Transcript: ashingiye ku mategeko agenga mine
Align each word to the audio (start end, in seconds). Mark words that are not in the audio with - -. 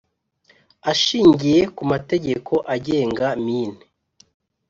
ashingiye 0.91 1.61
ku 1.75 1.83
mategeko 1.91 2.53
agenga 2.75 3.27
mine 3.43 3.83